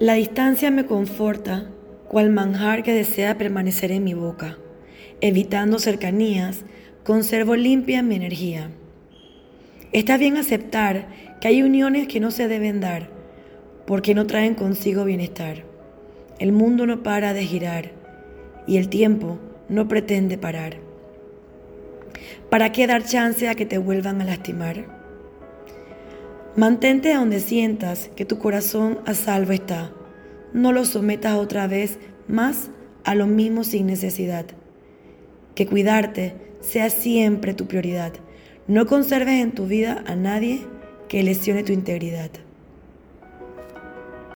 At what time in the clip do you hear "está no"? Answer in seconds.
29.52-30.72